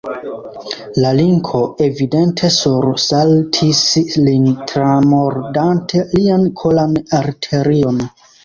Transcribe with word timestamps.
La 1.03 1.09
linko 1.17 1.59
evidente 1.87 2.49
sursaltis 2.55 3.83
lin, 4.29 4.49
tramordante 4.73 6.05
lian 6.19 6.49
kolan 6.63 7.01
arterion. 7.23 8.03